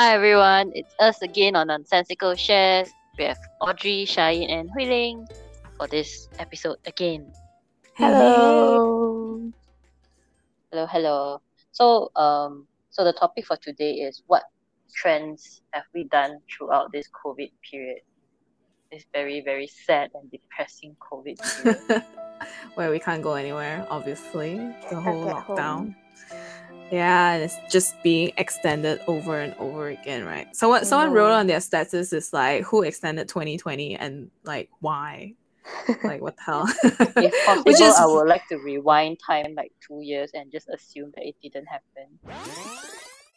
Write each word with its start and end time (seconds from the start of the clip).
Hi 0.00 0.14
everyone, 0.14 0.72
it's 0.74 0.94
us 0.98 1.20
again 1.20 1.54
on 1.54 1.66
Nonsensical 1.66 2.34
Shares. 2.34 2.88
We 3.18 3.24
have 3.24 3.36
Audrey, 3.60 4.06
Shine, 4.06 4.48
and 4.48 4.70
Huiling 4.70 5.28
for 5.76 5.88
this 5.88 6.30
episode 6.38 6.78
again. 6.86 7.30
Hello. 7.92 9.52
Hello, 10.72 10.86
hello. 10.86 11.42
So, 11.72 12.10
um, 12.16 12.66
so 12.88 13.04
the 13.04 13.12
topic 13.12 13.44
for 13.44 13.58
today 13.58 13.92
is 13.96 14.22
what 14.26 14.44
trends 14.94 15.60
have 15.72 15.84
we 15.92 16.04
done 16.04 16.38
throughout 16.48 16.92
this 16.92 17.06
COVID 17.22 17.52
period? 17.70 18.00
This 18.90 19.04
very, 19.12 19.42
very 19.42 19.66
sad 19.66 20.12
and 20.14 20.30
depressing 20.30 20.96
COVID 21.12 21.36
period. 21.62 22.04
Where 22.74 22.90
we 22.90 23.00
can't 23.00 23.22
go 23.22 23.34
anywhere, 23.34 23.86
obviously. 23.90 24.56
The 24.88 24.98
whole 24.98 25.26
lockdown. 25.26 25.92
home. 25.92 25.96
Yeah, 26.90 27.36
it's 27.36 27.56
just 27.70 28.02
being 28.02 28.32
extended 28.36 29.00
over 29.06 29.38
and 29.38 29.54
over 29.58 29.88
again, 29.88 30.24
right? 30.24 30.54
So 30.56 30.68
what 30.68 30.86
someone 30.86 31.12
wrote 31.12 31.30
on 31.30 31.46
their 31.46 31.60
status 31.60 32.12
is 32.12 32.32
like 32.32 32.64
who 32.64 32.82
extended 32.82 33.28
2020 33.28 33.96
and 33.96 34.30
like 34.44 34.70
why? 34.80 35.34
like 36.04 36.20
what 36.20 36.36
the 36.36 36.42
hell? 36.42 36.64
if 36.66 37.44
possible, 37.46 37.62
Which 37.64 37.80
is 37.80 37.94
I 37.94 38.06
would 38.06 38.28
like 38.28 38.46
to 38.48 38.56
rewind 38.56 39.18
time 39.24 39.54
like 39.54 39.72
two 39.86 40.00
years 40.02 40.30
and 40.34 40.50
just 40.50 40.68
assume 40.68 41.12
that 41.14 41.26
it 41.26 41.36
didn't 41.42 41.66
happen. 41.66 42.18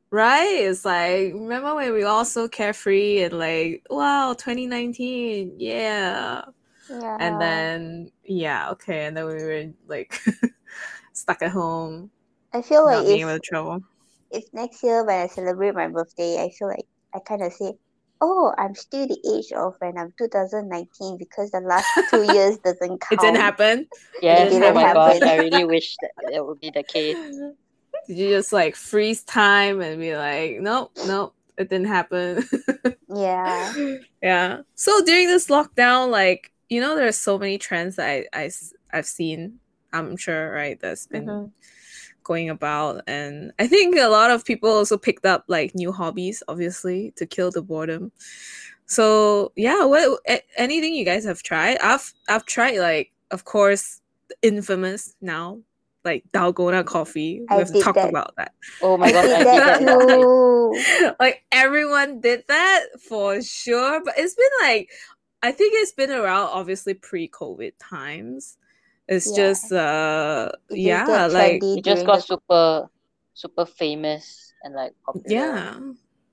Right? 0.10 0.60
It's 0.62 0.86
like, 0.86 1.34
remember 1.34 1.76
when 1.76 1.92
we 1.94 2.02
were 2.02 2.08
all 2.08 2.26
so 2.26 2.48
carefree 2.48 3.24
and 3.24 3.34
like, 3.34 3.86
wow, 3.90 4.34
2019, 4.34 5.56
yeah. 5.58 6.44
Yeah. 6.90 7.18
And 7.20 7.42
then, 7.42 8.12
yeah, 8.24 8.70
okay. 8.72 9.06
And 9.06 9.18
then 9.18 9.26
we 9.26 9.34
were 9.34 9.66
like 9.88 10.20
stuck 11.14 11.42
at 11.42 11.52
home, 11.52 12.12
I 12.54 12.62
feel 12.62 12.86
not 12.86 12.98
like 12.98 13.08
being 13.08 13.22
able 13.22 13.32
if, 13.32 13.36
to 13.36 13.40
travel. 13.40 13.80
if 14.32 14.44
next 14.54 14.84
year 14.84 15.04
when 15.06 15.22
I 15.22 15.28
celebrate 15.28 15.76
my 15.76 15.88
birthday, 15.88 16.42
I 16.44 16.50
feel 16.58 16.68
like 16.70 16.86
I 17.14 17.20
kind 17.20 17.44
of 17.44 17.54
say, 17.54 17.74
oh, 18.22 18.54
I'm 18.58 18.76
still 18.76 19.08
the 19.08 19.18
age 19.36 19.52
of 19.52 19.76
when 19.80 19.98
I'm 19.98 20.14
2019 20.18 21.18
because 21.18 21.52
the 21.52 21.60
last 21.62 21.90
two 22.10 22.24
years 22.24 22.58
doesn't 22.60 23.02
count. 23.02 23.12
It 23.12 23.20
didn't 23.20 23.38
happen. 23.42 23.88
Yes, 24.22 24.52
didn't 24.52 24.64
oh 24.64 24.74
my 24.74 24.94
gosh, 24.94 25.16
happen. 25.16 25.28
I 25.28 25.36
really 25.40 25.66
wish 25.66 25.98
that 26.02 26.12
that 26.32 26.46
would 26.46 26.60
be 26.60 26.70
the 26.72 26.84
case. 26.84 27.18
Did 28.08 28.18
you 28.18 28.30
just 28.30 28.52
like 28.52 28.76
freeze 28.76 29.24
time 29.24 29.80
and 29.82 30.00
be 30.00 30.16
like, 30.16 30.60
nope, 30.60 30.92
nope, 31.06 31.34
it 31.58 31.70
didn't 31.70 31.88
happen? 31.88 32.44
Yeah. 33.08 33.74
yeah. 34.22 34.62
So 34.76 35.04
during 35.06 35.28
this 35.28 35.48
lockdown, 35.48 36.10
like, 36.10 36.52
you 36.70 36.82
know, 36.82 36.96
there's 36.96 37.18
so 37.18 37.38
many 37.38 37.58
trends 37.58 37.96
that 37.98 38.08
I, 38.10 38.26
I, 38.34 38.52
I've 38.92 39.06
seen, 39.06 39.60
I'm 39.92 40.18
sure, 40.18 40.52
right? 40.52 40.80
That's 40.82 41.08
been 41.08 41.26
Mhm. 41.28 41.52
Going 42.24 42.50
about. 42.50 43.04
And 43.08 43.52
I 43.60 43.68
think 43.68 43.98
a 43.98 44.08
lot 44.08 44.32
of 44.32 44.46
people 44.46 44.70
also 44.70 44.98
picked 44.98 45.26
up 45.26 45.46
like 45.48 45.76
new 45.76 45.92
hobbies, 45.92 46.44
obviously, 46.48 47.14
to 47.18 47.26
kill 47.26 47.52
the 47.52 47.62
boredom. 47.62 48.12
So 48.86 49.52
yeah, 49.56 49.86
what 49.86 50.20
anything 50.58 50.94
you 50.94 51.06
guys 51.06 51.26
have 51.26 51.44
tried? 51.44 51.78
I've 51.80 52.14
I've 52.30 52.46
tried 52.46 52.78
like, 52.80 53.12
of 53.32 53.46
course, 53.46 54.02
the 54.30 54.36
infamous 54.42 55.16
now, 55.22 55.60
like 56.04 56.24
Dalgona 56.34 56.86
coffee. 56.86 57.44
I 57.50 57.56
have 57.56 57.68
to 57.68 57.74
did 57.74 57.84
talk 57.84 57.96
that. 57.96 58.10
about 58.10 58.36
that. 58.38 58.54
Oh 58.82 58.98
my 58.98 59.12
gosh, 59.12 59.26
I 59.30 59.38
did 59.40 59.48
that. 59.48 60.54
like 61.20 61.44
everyone 61.52 62.20
did 62.20 62.44
that 62.48 62.86
for 63.00 63.42
sure 63.42 64.02
but 64.04 64.14
it's 64.18 64.36
been 64.36 64.46
like 64.62 64.90
i 65.42 65.52
think 65.52 65.74
it's 65.76 65.92
been 65.92 66.12
around 66.12 66.50
obviously 66.52 66.94
pre-covid 66.94 67.74
times 67.80 68.58
it's 69.08 69.32
Yeah. 69.32 69.36
just 69.36 69.72
uh 69.72 70.52
It 70.70 70.78
yeah 70.78 71.06
get 71.06 71.32
like 71.32 71.62
trendy 71.62 71.78
It 71.78 71.84
just 71.86 72.06
got 72.06 72.18
the- 72.18 72.22
super, 72.22 72.90
super 73.34 73.66
famous 73.66 74.54
and 74.64 74.74
like 74.74 74.94
popular. 75.06 75.30
yeah 75.32 75.80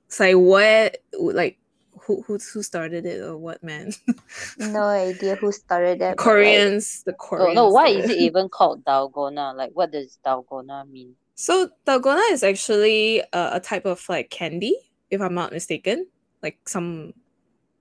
it's 0.06 0.20
like 0.20 0.36
what 0.36 0.96
like 1.18 1.58
who 2.02 2.22
who, 2.22 2.38
who 2.38 2.62
started 2.62 3.06
it 3.06 3.20
or 3.20 3.36
what 3.36 3.62
man 3.62 3.92
No 4.58 4.82
idea 4.84 5.36
who 5.36 5.52
started 5.52 5.98
the 5.98 6.04
that. 6.04 6.16
but, 6.16 6.24
like, 6.24 6.24
koreans 6.24 7.02
the 7.04 7.12
Oh 7.12 7.16
koreans 7.16 7.54
no, 7.54 7.68
why 7.70 7.88
did 7.88 8.04
is 8.04 8.10
it 8.10 8.18
even 8.18 8.48
called 8.48 8.84
dalgona? 8.84 9.54
Like, 9.56 9.70
what 9.74 9.90
does 9.90 10.18
dalgona 10.24 10.88
mean? 10.88 11.14
So 11.34 11.70
dalgona 11.86 12.32
is 12.32 12.42
actually 12.42 13.20
a, 13.32 13.50
a 13.54 13.60
type 13.60 13.86
of 13.86 14.06
like 14.08 14.30
candy, 14.30 14.76
if 15.10 15.20
I'm 15.20 15.34
not 15.34 15.52
mistaken. 15.52 16.06
Like 16.42 16.68
some, 16.68 17.14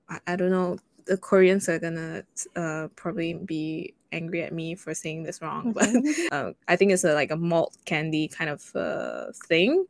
I, 0.10 0.20
I 0.28 0.36
don't 0.36 0.52
know. 0.52 0.78
The 1.06 1.18
Koreans 1.18 1.68
are 1.70 1.80
gonna 1.80 2.24
uh, 2.56 2.88
probably 2.96 3.34
be 3.34 3.94
angry 4.12 4.42
at 4.44 4.54
me 4.54 4.76
for 4.76 4.94
saying 4.94 5.24
this 5.24 5.42
wrong, 5.42 5.72
but 5.74 5.90
uh, 6.32 6.54
I 6.68 6.76
think 6.76 6.92
it's 6.92 7.04
a, 7.04 7.14
like 7.14 7.32
a 7.32 7.38
malt 7.38 7.78
candy 7.86 8.28
kind 8.28 8.50
of 8.50 8.76
uh, 8.76 9.32
thing. 9.48 9.86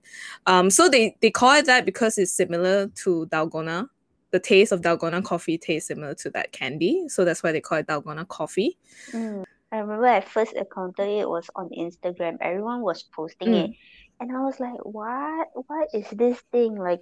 Um, 0.45 0.69
so 0.69 0.89
they 0.89 1.15
they 1.21 1.31
call 1.31 1.53
it 1.55 1.65
that 1.65 1.85
because 1.85 2.17
it's 2.17 2.33
similar 2.33 2.87
to 2.87 3.27
dalgona. 3.31 3.87
The 4.31 4.39
taste 4.39 4.71
of 4.71 4.81
dalgona 4.81 5.23
coffee 5.23 5.57
tastes 5.57 5.87
similar 5.87 6.13
to 6.15 6.29
that 6.31 6.51
candy, 6.51 7.09
so 7.09 7.25
that's 7.25 7.41
why 7.41 7.51
they 7.51 7.61
call 7.61 7.79
it 7.79 7.87
dalgona 7.87 8.27
coffee. 8.27 8.77
Mm. 9.11 9.43
I 9.71 9.77
remember 9.77 10.07
I 10.07 10.21
first 10.21 10.53
encountered 10.53 11.07
it 11.07 11.29
was 11.29 11.49
on 11.55 11.69
Instagram. 11.69 12.37
Everyone 12.41 12.81
was 12.81 13.03
posting 13.03 13.49
Mm. 13.49 13.69
it. 13.69 13.75
And 14.19 14.35
I 14.35 14.41
was 14.41 14.59
like, 14.59 14.79
what? 14.83 15.47
What 15.67 15.87
is 15.93 16.09
this 16.11 16.41
thing? 16.51 16.75
Like, 16.75 17.01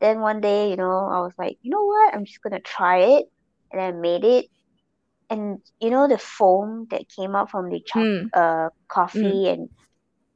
then 0.00 0.20
one 0.20 0.40
day, 0.40 0.70
you 0.70 0.76
know, 0.76 1.08
I 1.08 1.20
was 1.20 1.32
like, 1.38 1.58
you 1.62 1.70
know 1.70 1.84
what? 1.84 2.14
I'm 2.14 2.24
just 2.24 2.42
gonna 2.42 2.60
try 2.60 2.98
it. 3.18 3.26
And 3.72 3.80
I 3.80 3.90
made 3.92 4.24
it. 4.24 4.46
And 5.30 5.60
you 5.80 5.90
know, 5.90 6.08
the 6.08 6.18
foam 6.18 6.86
that 6.90 7.04
came 7.16 7.34
out 7.36 7.50
from 7.50 7.70
the 7.70 7.80
choc 7.86 8.08
Mm. 8.08 8.30
uh 8.34 8.68
coffee 8.88 9.48
and 9.48 9.68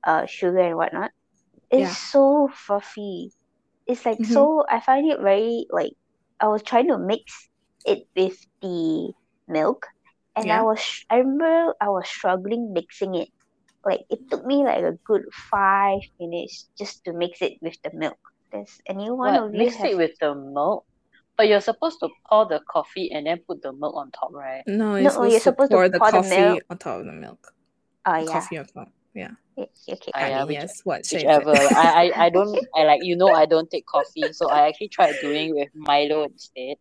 uh 0.05 0.27
sugar 0.27 0.61
and 0.61 0.77
whatnot 0.77 1.11
is 1.71 1.91
Yeah. 1.91 1.97
so 1.97 2.49
fluffy. 2.53 3.33
It's 3.87 4.05
like 4.07 4.25
Mhm. 4.25 4.25
so, 4.25 4.65
I 4.69 4.81
find 4.81 5.11
it 5.11 5.21
very 5.21 5.67
like, 5.71 5.93
I 6.41 6.49
was 6.49 6.63
trying 6.63 6.89
to 6.89 6.99
mix 6.99 7.49
it 7.85 8.07
with 8.17 8.37
the 8.63 9.13
milk 9.49 9.87
and 10.37 10.51
Yeah. 10.51 10.53
I 10.53 10.63
was 10.63 10.81
I 11.11 11.17
remember 11.19 11.75
I 11.81 11.89
was 11.89 12.09
struggling 12.09 12.73
mixing 12.73 13.15
it. 13.15 13.29
Like 13.85 14.03
it 14.11 14.21
took 14.31 14.45
me 14.47 14.65
like 14.65 14.83
a 14.83 14.99
good 15.07 15.23
five 15.51 16.01
minutes 16.21 16.69
just 16.79 17.05
to 17.05 17.13
mix 17.13 17.41
it 17.43 17.55
with 17.63 17.77
the 17.83 17.91
milk. 17.95 18.19
Does 18.53 18.81
any 18.89 19.11
one 19.11 19.35
What? 19.35 19.43
of 19.43 19.55
you 19.55 19.71
Mix 19.71 19.83
have 19.83 19.91
it 19.91 19.97
with 19.97 20.19
the 20.21 20.35
milk? 20.35 20.87
But 21.43 21.49
you're 21.49 21.61
supposed 21.61 21.99
to 21.99 22.09
pour 22.29 22.47
the 22.47 22.61
coffee 22.71 23.11
and 23.11 23.27
then 23.27 23.41
put 23.49 23.63
the 23.63 23.73
milk 23.73 23.97
on 23.97 24.13
top, 24.13 24.31
right? 24.33 24.63
No, 24.69 24.93
No, 24.93 24.97
you're 24.97 25.11
supposed, 25.11 25.31
you're 25.33 25.41
to 25.41 25.45
supposed 25.51 25.71
to 25.73 25.77
pour 25.77 25.89
the 25.89 25.99
pour 25.99 26.13
the 26.13 26.19
coffee 26.19 26.37
milk. 26.41 26.63
on 26.71 26.79
top 26.79 27.01
of 27.01 27.07
the 27.07 27.13
milk. 27.13 27.53
oh 28.07 28.17
yeah. 28.19 28.25
Coffee 28.27 28.59
on 28.59 28.67
top. 28.67 28.89
Yeah. 29.13 29.31
Okay. 29.59 30.13
Ah, 30.15 30.19
I 30.19 30.29
yeah, 30.29 30.39
mean, 30.39 30.47
which- 30.47 30.55
yes. 30.55 30.81
What? 30.85 31.03
Whichever. 31.13 31.51
I, 31.85 32.13
I, 32.15 32.27
I 32.27 32.31
don't 32.31 32.57
I 32.77 32.85
like 32.85 33.01
you 33.03 33.17
know 33.17 33.31
I 33.43 33.47
don't 33.47 33.69
take 33.69 33.87
coffee, 33.87 34.33
so 34.33 34.49
I 34.51 34.69
actually 34.69 34.89
tried 34.91 35.17
doing 35.21 35.49
it 35.51 35.55
with 35.57 35.69
Milo 35.75 36.23
instead. 36.31 36.77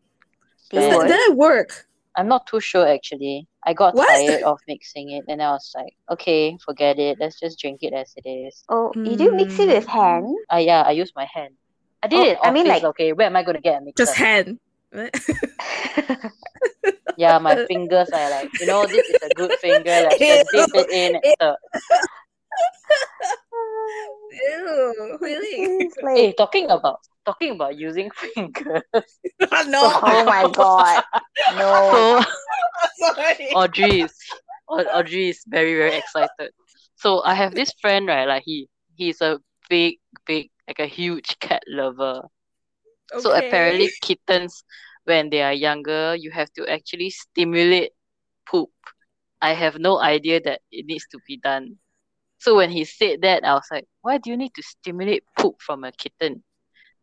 Did 0.69 0.83
it 0.83 0.95
work? 0.95 1.07
Did 1.07 1.19
it 1.31 1.35
work? 1.35 1.87
I'm 2.15 2.27
not 2.27 2.45
too 2.45 2.59
sure 2.59 2.87
actually. 2.87 3.47
I 3.65 3.73
got 3.73 3.95
What? 3.95 4.07
tired 4.09 4.43
of 4.43 4.59
mixing 4.67 5.09
it 5.09 5.25
and 5.27 5.41
I 5.41 5.51
was 5.53 5.71
like, 5.75 5.93
okay, 6.11 6.55
forget 6.63 6.99
it. 6.99 7.17
Let's 7.19 7.39
just 7.39 7.57
drink 7.59 7.79
it 7.81 7.93
as 7.93 8.13
it 8.15 8.29
is. 8.29 8.63
Oh, 8.69 8.91
you 8.95 9.15
do 9.17 9.31
mix 9.35 9.57
it 9.59 9.67
with 9.69 9.87
Mm. 9.87 9.89
hand? 9.99 10.27
Ah 10.51 10.57
yeah, 10.57 10.81
I 10.83 10.91
use 10.91 11.11
my 11.15 11.25
hand. 11.33 11.55
I 12.03 12.07
did 12.07 12.19
Oh, 12.19 12.23
it. 12.31 12.37
I 12.43 12.51
mean, 12.51 12.67
like- 12.67 12.83
okay, 12.83 13.13
where 13.13 13.27
am 13.27 13.35
I 13.35 13.43
gonna 13.43 13.61
get 13.61 13.81
a 13.81 13.85
mixer? 13.85 14.05
Just 14.05 14.15
hand. 14.17 14.59
Yeah, 17.17 17.37
my 17.39 17.65
fingers 17.67 18.09
are 18.09 18.29
like, 18.31 18.49
you 18.59 18.65
know, 18.65 18.85
this 18.87 19.05
is 19.07 19.17
a 19.21 19.29
good 19.35 19.51
finger. 19.59 19.83
Let's 20.09 20.17
just 20.17 20.47
dip 20.51 20.69
it 20.73 20.89
in 20.89 21.15
and 21.15 21.23
stir. 21.35 21.55
Ew, 24.31 25.17
really? 25.21 25.89
Like, 26.01 26.17
Hey, 26.17 26.33
talking 26.33 26.69
about 26.71 26.99
talking 27.25 27.51
about 27.51 27.77
using 27.77 28.09
fingers. 28.15 28.81
no. 29.67 29.81
oh 30.01 30.23
my 30.25 30.49
god. 30.51 31.03
No. 31.55 32.23
So 32.97 33.13
Sorry. 33.13 33.51
Audrey 33.53 34.01
is 34.01 34.13
Audrey 34.67 35.29
is 35.29 35.43
very 35.47 35.75
very 35.75 35.95
excited. 35.97 36.51
So 36.95 37.21
I 37.23 37.33
have 37.35 37.53
this 37.53 37.71
friend 37.81 38.07
right, 38.07 38.25
like 38.27 38.43
he 38.45 38.67
he's 38.95 39.21
a 39.21 39.39
big 39.69 39.97
big 40.25 40.49
like 40.71 40.89
a 40.89 40.93
huge 41.01 41.39
cat 41.39 41.63
lover. 41.67 42.23
So 43.17 43.33
apparently 43.33 43.89
kittens 44.01 44.63
when 45.05 45.29
they 45.29 45.41
are 45.41 45.53
younger, 45.53 46.15
you 46.15 46.31
have 46.31 46.51
to 46.53 46.67
actually 46.71 47.09
stimulate 47.09 47.91
poop. 48.49 48.69
I 49.41 49.53
have 49.53 49.79
no 49.79 49.99
idea 49.99 50.39
that 50.41 50.61
it 50.71 50.85
needs 50.85 51.07
to 51.11 51.19
be 51.27 51.37
done. 51.37 51.77
So 52.39 52.55
when 52.55 52.69
he 52.71 52.85
said 52.85 53.21
that, 53.21 53.43
I 53.45 53.53
was 53.53 53.67
like, 53.71 53.87
why 54.01 54.17
do 54.17 54.29
you 54.29 54.37
need 54.37 54.53
to 54.55 54.63
stimulate 54.63 55.23
poop 55.37 55.61
from 55.61 55.83
a 55.83 55.91
kitten? 55.91 56.43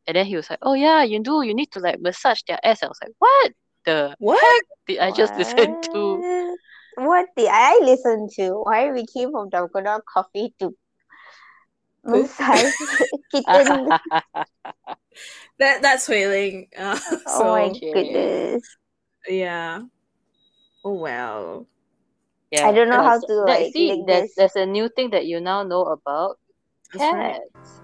And 0.07 0.17
then 0.17 0.27
he 0.27 0.37
was 0.37 0.51
like, 0.51 0.61
oh 0.63 0.75
yeah, 0.75 1.03
you 1.03 1.23
do. 1.23 1.43
You 1.43 1.55
need 1.55 1.71
to 1.73 1.81
like 1.81 2.01
massage 2.01 2.43
their 2.49 2.59
ass. 2.65 2.83
I 2.83 2.89
was 2.89 2.99
like, 3.03 3.13
what 3.19 3.53
the 3.85 4.17
What? 4.19 4.41
heck 4.41 4.65
did 4.87 4.99
I 4.99 5.11
just 5.13 5.37
listen 5.37 5.77
to? 5.93 6.25
What? 6.25 6.59
What 6.97 7.27
did 7.37 7.49
I 7.51 7.79
listen 7.83 8.29
to? 8.37 8.63
Why 8.63 8.91
we 8.93 9.07
came 9.07 9.33
from 9.33 9.51
Dalgona 9.51 10.01
Coffee 10.13 10.55
to 10.61 10.75
massage 12.09 12.73
kitten? 13.33 13.89
That 15.59 15.83
that's 15.83 16.09
whaling. 16.09 16.69
Uh, 16.77 16.95
so 16.97 17.19
oh 17.27 17.51
my 17.51 17.69
goodness. 17.81 18.63
yeah. 19.27 19.83
Oh 20.85 20.95
well. 20.95 21.67
Yeah, 22.53 22.69
I 22.69 22.73
don't 22.73 22.89
know 22.89 23.03
how 23.03 23.19
to, 23.19 23.27
that- 23.27 23.47
like, 23.47 23.73
see, 23.73 24.05
there's 24.07 24.31
this. 24.31 24.35
there's 24.37 24.57
a 24.57 24.65
new 24.65 24.89
thing 24.89 25.11
that 25.11 25.27
you 25.27 25.41
now 25.41 25.65
know 25.65 25.83
about 25.83 26.39
That's 26.95 27.13
right. 27.13 27.35
cats. 27.35 27.81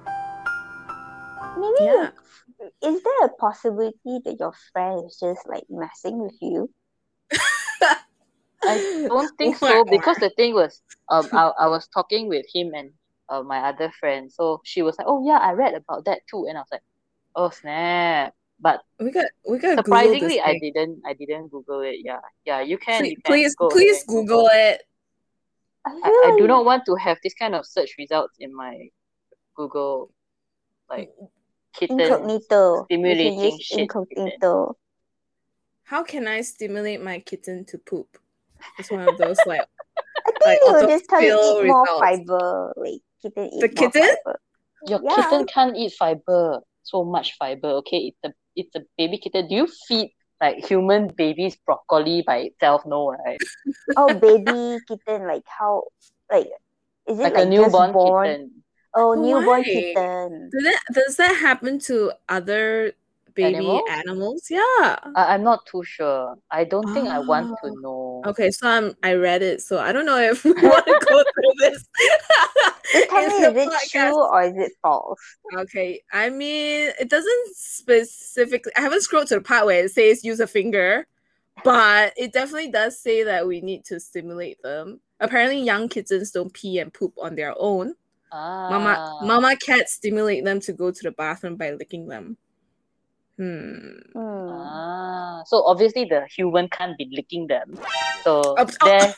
Maybe 1.59 1.85
Yeah. 1.91 2.11
is 2.83 3.03
there 3.03 3.27
a 3.27 3.29
possibility 3.35 4.21
that 4.25 4.37
your 4.39 4.55
friend 4.73 5.05
is 5.07 5.19
just 5.21 5.43
like 5.49 5.65
messing 5.69 6.19
with 6.23 6.39
you? 6.41 6.71
I 8.63 9.05
don't 9.09 9.37
think 9.37 9.57
so 9.59 9.85
because 9.85 10.17
the 10.19 10.31
thing 10.31 10.55
was, 10.55 10.81
um, 11.11 11.29
I, 11.33 11.53
I 11.61 11.67
was 11.67 11.87
talking 11.89 12.29
with 12.29 12.47
him 12.55 12.73
and 12.75 12.93
uh, 13.35 13.43
my 13.43 13.59
other 13.69 13.91
friend. 14.01 14.31
So 14.31 14.61
she 14.65 14.83
was 14.83 14.97
like, 14.99 15.07
"Oh 15.09 15.25
yeah, 15.27 15.39
I 15.39 15.53
read 15.53 15.75
about 15.75 16.05
that 16.07 16.21
too," 16.31 16.47
and 16.49 16.57
I 16.57 16.61
was 16.61 16.69
like, 16.73 16.83
"Oh 17.35 17.51
snap!" 17.51 18.35
But 18.61 18.83
we 19.01 19.11
got 19.11 19.27
we 19.49 19.59
got 19.59 19.79
surprisingly, 19.79 20.41
I 20.41 20.59
didn't. 20.59 21.03
I 21.07 21.13
didn't 21.15 21.49
Google 21.49 21.81
it. 21.81 21.97
Yeah, 22.03 22.21
yeah. 22.45 22.61
You 22.61 22.79
can. 22.79 23.03
Please, 23.03 23.11
you 23.11 23.17
can 23.17 23.33
please, 23.33 23.55
go 23.57 23.69
please 23.69 23.97
ahead 23.97 24.07
Google 24.07 24.49
it. 24.53 24.83
I, 25.87 25.91
I, 26.03 26.33
I 26.33 26.37
do 26.39 26.47
not 26.47 26.65
want 26.65 26.87
to 26.87 26.95
have 26.95 27.19
this 27.23 27.35
kind 27.35 27.55
of 27.55 27.67
search 27.67 27.97
results 27.99 28.37
in 28.39 28.55
my 28.55 28.89
Google, 29.55 30.11
like 30.89 31.11
kitten. 31.75 32.01
incognito. 32.01 32.79
You 32.79 32.85
stimulating 32.85 33.35
can 33.35 33.51
use 33.51 33.61
shit 33.61 33.79
incognito. 33.81 34.77
How 35.85 36.03
can 36.03 36.27
I 36.27 36.41
stimulate 36.41 37.03
my 37.03 37.19
kitten 37.21 37.67
to 37.67 37.77
poop? 37.79 38.17
It's 38.79 38.91
one 38.91 39.07
of 39.07 39.19
those 39.19 39.37
like 39.45 39.61
I 40.27 40.31
think 40.31 40.45
Like 40.45 40.59
you 40.65 40.73
will 40.73 40.89
just 40.89 41.09
tell 41.11 41.21
you 41.21 41.37
autofill 41.37 41.65
eat 41.65 41.67
more 41.67 41.83
results. 41.83 42.01
fiber. 42.01 42.73
Like 42.77 43.03
kitten 43.25 43.49
eat 43.49 43.61
The 43.65 43.69
more 43.73 43.91
kitten? 43.91 44.17
fiber. 44.25 44.37
Your 44.87 45.01
Yeah. 45.03 45.17
kitten 45.17 45.43
can't 45.49 45.77
eat 45.77 45.93
fiber, 45.97 46.61
so 46.85 47.05
much 47.05 47.35
fiber. 47.41 47.81
Okay, 47.81 48.13
it's 48.13 48.23
a 48.29 48.31
it's 48.55 48.75
a 48.77 48.83
baby 48.99 49.17
kitten. 49.19 49.49
Do 49.49 49.55
you 49.65 49.69
feed 49.89 50.13
like 50.41 50.61
human 50.67 51.09
babies 51.09 51.57
broccoli 51.65 52.23
by 52.27 52.39
itself? 52.53 52.85
No, 52.87 53.11
right? 53.17 53.41
Oh, 53.97 54.13
baby 54.13 54.79
kitten, 54.87 55.27
like 55.27 55.47
how, 55.49 55.85
like, 56.31 56.49
is 57.09 57.19
it 57.19 57.23
Like, 57.23 57.35
like, 57.35 57.47
a 57.47 57.49
newborn 57.49 57.91
just 57.91 57.93
born? 57.97 58.27
kitten. 58.29 58.51
Oh, 58.95 59.15
newborn 59.15 59.47
Why? 59.47 59.63
kitten. 59.65 60.51
does 60.53 60.65
that 60.69 60.81
does 60.93 61.15
that 61.17 61.35
happen 61.41 61.79
to 61.91 62.13
other 62.29 62.93
baby 63.35 63.57
Animals? 63.57 63.83
animals? 63.91 64.43
Yeah. 64.51 64.61
I, 65.17 65.35
I'm 65.35 65.43
not 65.43 65.67
too 65.67 65.83
sure. 65.85 66.37
I 66.51 66.65
don't 66.65 66.93
think 66.95 67.09
I 67.09 67.19
want 67.19 67.49
to 67.63 67.71
Oh. 67.71 67.75
know. 67.81 68.31
Okay, 68.31 68.51
so 68.51 68.69
I'm 68.69 68.95
I 69.03 69.15
read 69.15 69.43
it, 69.43 69.61
so 69.63 69.79
I 69.79 69.93
don't 69.93 70.07
know 70.07 70.19
if 70.19 70.45
we 70.45 70.53
want 70.53 70.87
to 70.87 71.01
go 71.09 71.23
through 71.35 71.53
this. 71.59 71.85
Tell 73.11 73.29
me, 73.29 73.35
is 73.35 73.57
it 73.57 73.69
podcast. 73.69 73.91
true 74.11 74.23
or 74.25 74.43
is 74.43 74.57
it 74.57 74.73
false? 74.83 75.19
Okay, 75.57 76.01
I 76.13 76.31
mean, 76.31 76.93
it 77.01 77.09
doesn't 77.11 77.57
specifically. 77.57 78.73
I 78.77 78.81
haven't 78.81 79.03
scrolled 79.03 79.27
to 79.29 79.35
the 79.37 79.41
part 79.41 79.67
where 79.67 79.85
it 79.85 79.91
says 79.91 80.25
use 80.25 80.41
a 80.41 80.47
finger, 80.47 81.07
but 81.65 82.13
it 82.17 82.33
definitely 82.33 82.71
does 82.71 82.99
say 83.01 83.25
that 83.25 83.47
we 83.47 83.61
need 83.61 83.85
to 83.87 83.99
stimulate 84.01 84.63
them. 84.63 85.01
Apparently, 85.21 85.61
young 85.61 85.89
kittens 85.89 86.31
don't 86.31 86.53
pee 86.53 86.79
and 86.79 86.93
poop 86.93 87.15
on 87.21 87.35
their 87.35 87.55
own. 87.59 87.95
Ah, 88.33 88.69
Mama, 88.71 89.19
mama 89.23 89.57
cats 89.57 89.93
stimulate 89.95 90.45
them 90.45 90.59
to 90.61 90.73
go 90.73 90.91
to 90.91 91.03
the 91.03 91.13
bathroom 91.13 91.57
by 91.57 91.71
licking 91.73 92.07
them. 92.09 92.37
Hmm. 93.37 93.99
Hmm. 94.15 94.49
Ah, 94.53 95.43
so 95.47 95.65
obviously 95.67 96.05
the 96.05 96.27
human 96.31 96.69
can't 96.69 96.97
be 96.97 97.09
licking 97.11 97.47
them. 97.49 97.75
So 98.23 98.55
Oh, 98.57 98.67
oh. 98.67 98.67
there, 98.85 99.15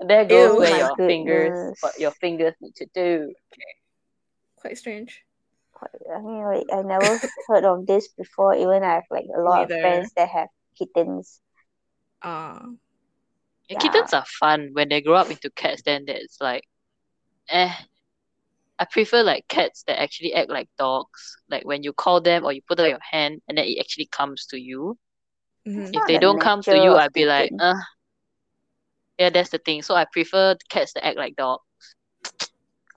there 0.00 0.24
goes 0.24 0.54
Ew. 0.54 0.58
where 0.60 0.70
My 0.70 0.78
your 0.78 0.96
fingers, 0.96 1.78
what 1.80 1.98
your 1.98 2.12
fingers 2.12 2.54
need 2.60 2.74
to 2.76 2.86
do. 2.94 3.32
Okay. 3.52 3.72
Quite 4.56 4.78
strange. 4.78 5.22
I 6.08 6.20
mean, 6.22 6.42
like, 6.42 6.64
I 6.72 6.80
never 6.82 7.20
heard 7.48 7.64
of 7.64 7.86
this 7.86 8.08
before. 8.08 8.54
Even 8.54 8.82
I 8.82 8.94
have 8.94 9.04
like 9.10 9.26
a 9.36 9.40
lot 9.40 9.68
Neither. 9.68 9.74
of 9.74 9.80
friends 9.80 10.12
that 10.16 10.28
have 10.30 10.48
kittens. 10.78 11.40
Ah. 12.22 12.62
Yeah, 13.68 13.76
Yeah. 13.76 13.78
kittens 13.80 14.14
are 14.14 14.24
fun 14.40 14.70
when 14.72 14.88
they 14.88 15.02
grow 15.02 15.14
up 15.16 15.30
into 15.30 15.50
cats. 15.50 15.82
Then 15.82 16.04
it's 16.08 16.40
like, 16.40 16.64
eh. 17.50 17.72
I 18.78 18.84
prefer 18.84 19.22
like 19.22 19.48
cats 19.48 19.82
that 19.86 20.00
actually 20.00 20.34
act 20.34 20.50
like 20.50 20.68
dogs. 20.78 21.36
Like 21.50 21.64
when 21.64 21.82
you 21.82 21.92
call 21.92 22.20
them 22.20 22.44
or 22.44 22.52
you 22.52 22.62
put 22.68 22.80
out 22.80 22.88
your 22.88 22.98
hand 23.10 23.42
and 23.48 23.58
then 23.58 23.66
it 23.66 23.78
actually 23.80 24.06
comes 24.06 24.46
to 24.46 24.60
you. 24.60 24.98
Mhm. 25.66 25.92
If 25.92 26.04
they 26.06 26.18
don't 26.18 26.40
come 26.40 26.62
to 26.64 26.76
you, 26.78 26.96
I'd 26.96 27.12
be 27.12 27.26
like, 27.26 27.52
kitten. 27.52 27.58
uh. 27.58 27.74
Yeah, 29.18 29.30
that's 29.30 29.50
the 29.50 29.58
thing. 29.58 29.82
So 29.82 29.94
I 29.94 30.06
prefer 30.10 30.56
cats 30.70 30.92
that 30.94 31.04
act 31.06 31.16
like 31.18 31.36
dogs. 31.36 31.62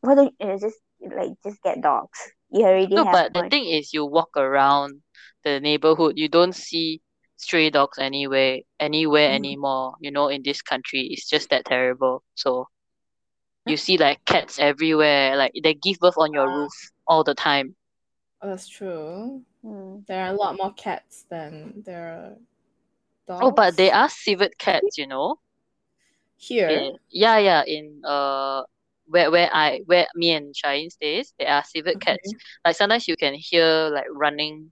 Why 0.01 0.15
don't 0.15 0.35
you 0.39 0.59
just 0.59 0.79
like 1.01 1.31
just 1.43 1.61
get 1.63 1.81
dogs? 1.81 2.19
You 2.49 2.65
already 2.65 2.97
No, 2.97 3.05
have 3.05 3.19
but 3.19 3.33
the 3.33 3.43
thing 3.43 3.65
is, 3.65 3.93
you 3.93 4.05
walk 4.05 4.35
around 4.35 5.01
the 5.43 5.59
neighborhood, 5.59 6.17
you 6.17 6.27
don't 6.27 6.53
see 6.55 7.01
stray 7.37 7.69
dogs 7.69 7.97
anywhere, 7.97 8.59
anywhere 8.79 9.29
Mhm. 9.29 9.33
anymore. 9.33 9.95
You 9.99 10.11
know, 10.11 10.27
in 10.27 10.43
this 10.43 10.61
country, 10.61 11.07
it's 11.11 11.27
just 11.29 11.49
that 11.49 11.65
terrible. 11.65 12.23
So 12.35 12.67
you 13.65 13.77
see 13.77 13.97
like 13.97 14.23
cats 14.25 14.59
everywhere, 14.59 15.35
like 15.37 15.53
they 15.63 15.73
give 15.73 15.99
birth 15.99 16.17
on 16.17 16.33
your 16.33 16.49
Ah. 16.49 16.51
roof 16.51 16.73
all 17.07 17.23
the 17.23 17.33
time. 17.35 17.75
That's 18.41 18.67
true. 18.67 19.43
Hmm. 19.61 19.99
There 20.07 20.23
are 20.25 20.33
a 20.33 20.37
lot 20.37 20.57
more 20.57 20.73
cats 20.73 21.23
than 21.29 21.83
there 21.85 22.07
are 22.09 22.37
dogs. 23.27 23.39
Oh, 23.41 23.51
but 23.51 23.75
they 23.77 23.91
are 23.91 24.09
civet 24.09 24.57
cats, 24.57 24.97
you 24.97 25.05
know. 25.07 25.39
here. 26.37 26.67
In, 26.67 26.97
yeah, 27.09 27.37
yeah. 27.37 27.63
In 27.65 28.01
uh, 28.05 28.63
where 29.05 29.31
where 29.31 29.49
I 29.53 29.81
where 29.85 30.07
me 30.15 30.31
and 30.31 30.55
Shine 30.55 30.89
stays, 30.89 31.33
there 31.39 31.49
are 31.49 31.63
civet 31.63 31.99
cats. 31.99 32.33
Like 32.65 32.75
sometimes 32.75 33.07
you 33.07 33.15
can 33.17 33.33
hear 33.35 33.89
like 33.89 34.05
running, 34.11 34.71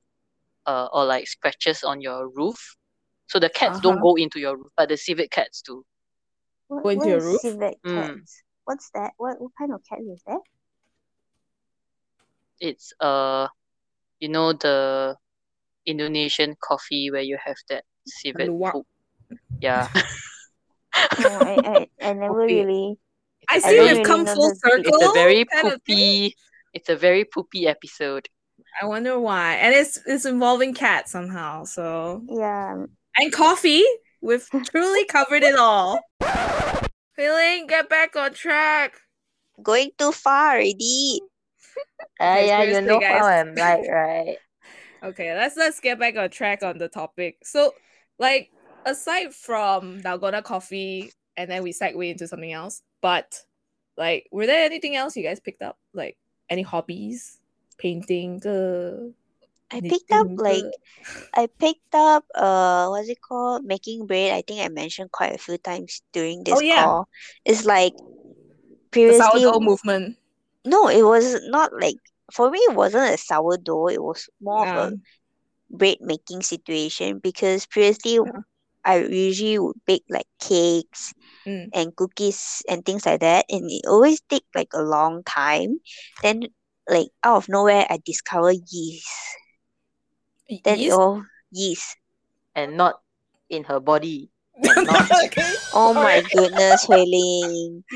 uh, 0.65 0.87
or 0.93 1.05
like 1.05 1.27
scratches 1.27 1.83
on 1.83 2.01
your 2.01 2.29
roof. 2.29 2.75
So 3.27 3.39
the 3.39 3.49
cats 3.49 3.79
don't 3.79 3.99
Uh-huh. 3.99 4.01
go 4.01 4.15
into 4.15 4.39
your 4.39 4.57
roof, 4.57 4.71
but 4.77 4.89
the 4.89 4.97
civet 4.97 5.31
cats 5.31 5.61
do. 5.61 5.83
Go 6.81 6.89
into 6.89 7.07
what 7.07 7.09
your 7.09 7.21
roof? 7.23 7.41
civet 7.41 7.79
Mm. 7.85 8.21
Cats? 8.67 8.89
What's 8.89 8.89
that? 8.91 9.11
What 9.17 9.41
what 9.41 9.51
kind 9.57 9.73
of 9.73 9.81
cat 9.87 9.99
is 10.01 10.21
that? 10.27 10.39
It's 12.59 12.93
uh, 12.99 13.47
you 14.19 14.29
know 14.29 14.53
the 14.53 15.15
Indonesian 15.85 16.55
coffee 16.61 17.11
where 17.11 17.21
you 17.21 17.37
have 17.43 17.57
that 17.69 17.83
civet 18.05 18.49
poop. 18.71 18.85
Yeah. 19.61 19.87
Oh, 21.19 21.39
I, 21.39 21.87
I, 22.01 22.09
I 22.09 22.13
never 22.13 22.41
Okay. 22.43 22.55
really. 22.65 22.97
I 23.51 23.57
It's 23.57 23.65
see 23.65 23.79
we've 23.79 24.03
come 24.03 24.21
really 24.21 24.25
know 24.25 24.33
full 24.33 24.49
the- 24.49 24.55
circle. 24.55 24.93
It's 24.95 25.05
a 25.09 25.13
very 25.13 25.45
kind 25.45 25.67
of 25.67 25.81
thing. 25.83 25.95
poopy. 25.95 26.35
It's 26.73 26.89
a 26.89 26.95
very 26.95 27.23
poopy 27.23 27.67
episode. 27.67 28.27
I 28.81 28.85
wonder 28.87 29.19
why. 29.19 29.55
And 29.55 29.75
it's 29.75 29.99
it's 30.07 30.25
involving 30.25 30.73
cats 30.73 31.11
somehow. 31.11 31.65
So 31.65 32.23
Yeah. 32.27 32.85
and 33.15 33.31
coffee. 33.31 33.83
We've 34.21 34.47
truly 34.71 35.05
covered 35.05 35.43
it 35.43 35.55
all. 35.59 35.99
Feeling, 37.17 37.65
get 37.65 37.89
back 37.89 38.15
on 38.15 38.31
track. 38.31 38.93
Going 39.63 39.89
too 39.97 40.11
far 40.11 40.53
already. 40.53 41.19
Ah, 42.19 42.37
yeah, 42.37 42.63
you 42.63 42.81
know 42.81 42.99
guys. 42.99 43.21
how 43.21 43.25
I'm 43.27 43.53
like, 43.53 43.87
right? 43.91 44.37
Okay, 45.03 45.35
let's 45.35 45.55
let's 45.55 45.79
get 45.79 45.99
back 45.99 46.15
on 46.15 46.29
track 46.29 46.63
on 46.63 46.77
the 46.77 46.87
topic. 46.87 47.37
So, 47.43 47.73
like, 48.17 48.51
aside 48.85 49.33
from 49.33 50.01
Dalgona 50.01 50.43
coffee, 50.43 51.11
and 51.35 51.49
then 51.49 51.61
we 51.61 51.73
segue 51.73 52.09
into 52.09 52.27
something 52.27 52.51
else. 52.51 52.81
But, 53.01 53.41
like, 53.97 54.27
were 54.31 54.47
there 54.47 54.65
anything 54.65 54.95
else 54.95 55.15
you 55.15 55.23
guys 55.23 55.39
picked 55.39 55.61
up? 55.61 55.77
Like, 55.93 56.17
any 56.49 56.63
hobbies, 56.63 57.39
painting, 57.77 58.41
uh, 58.45 59.13
I 59.71 59.81
picked 59.81 60.11
up 60.11 60.27
like 60.37 60.67
I 61.33 61.47
picked 61.59 61.93
up 61.95 62.25
uh 62.35 62.87
what's 62.89 63.09
it 63.09 63.21
called? 63.21 63.65
Making 63.65 64.07
bread. 64.07 64.33
I 64.33 64.41
think 64.41 64.61
I 64.65 64.69
mentioned 64.69 65.11
quite 65.11 65.33
a 65.35 65.37
few 65.37 65.57
times 65.57 66.01
during 66.13 66.43
this 66.43 66.57
Oh, 66.57 66.59
yeah. 66.61 66.85
call. 66.85 67.07
It's 67.45 67.65
like 67.65 67.93
the 69.07 69.13
previously 69.13 69.13
sourdough 69.13 69.59
movement. 69.59 70.17
no, 70.65 70.87
it 70.89 71.03
was 71.03 71.41
not 71.47 71.71
like 71.79 71.97
for 72.33 72.49
me 72.51 72.59
it 72.59 72.75
wasn't 72.75 73.13
a 73.13 73.17
sourdough, 73.17 73.87
it 73.89 74.01
was 74.03 74.29
more 74.41 74.63
Yeah. 74.63 74.71
of 74.71 74.75
a 74.75 74.93
bread 75.69 75.97
making 76.01 76.41
situation 76.41 77.19
because 77.19 77.65
previously 77.65 78.19
Yeah. 78.23 78.41
I 78.85 78.99
usually 79.05 79.59
would 79.59 79.77
bake 79.85 80.05
like 80.09 80.27
cakes 80.39 81.13
Mm. 81.45 81.71
and 81.73 81.95
cookies 81.95 82.63
and 82.69 82.85
things 82.85 83.05
like 83.05 83.21
that 83.21 83.45
and 83.49 83.69
it 83.69 83.83
always 83.87 84.21
take 84.29 84.45
like 84.55 84.71
a 84.73 84.81
long 84.81 85.23
time. 85.25 85.79
Then 86.23 86.43
like 86.89 87.09
out 87.23 87.37
of 87.37 87.49
nowhere 87.49 87.85
I 87.89 87.99
discover 88.05 88.51
yeast. 88.53 89.07
Then 90.49 90.75
it 90.75 90.79
Yeast? 90.79 90.97
all 90.97 91.23
yeast. 91.51 91.97
And 92.55 92.77
not 92.77 93.01
in 93.49 93.63
her 93.65 93.79
body. 93.79 94.29
Not 94.59 95.11
okay. 95.25 95.53
Oh 95.73 95.93
my 95.93 96.23
goodness, 96.33 96.85
Hui 96.85 97.05
Ling. 97.05 97.83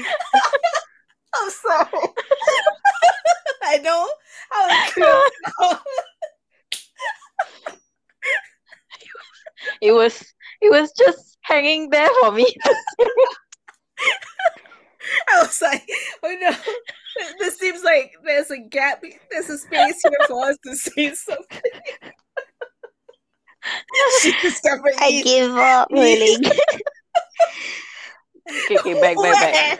I'm 1.34 1.50
sorry. 1.50 1.88
I 3.64 3.78
know 3.80 4.08
how 4.52 4.68
it 4.70 4.92
feels. 4.92 5.32
it 9.82 9.92
was 9.92 10.34
it 10.62 10.72
was 10.72 10.92
just 10.92 11.38
hanging 11.42 11.90
there 11.90 12.10
for 12.22 12.32
me. 12.32 12.46
I 15.30 15.42
was 15.42 15.60
like, 15.62 15.88
oh 16.24 16.38
no, 16.40 16.52
this 17.40 17.58
seems 17.58 17.84
like 17.84 18.12
there's 18.24 18.52
a 18.52 18.60
gap, 18.60 19.02
there's 19.32 19.50
a 19.50 19.58
space 19.58 20.00
here 20.04 20.28
for 20.28 20.50
us 20.50 20.58
to 20.66 20.76
say 20.76 21.14
something. 21.16 21.82
She 24.22 24.34
discovered 24.42 24.94
I 25.00 25.08
yeast. 25.08 25.26
give 25.26 25.52
up, 25.52 25.88
Hui 25.92 26.16
Ling. 26.20 26.42
okay, 28.50 28.78
okay, 28.78 28.94
back, 29.02 29.18
back, 29.18 29.40
back. 29.54 29.80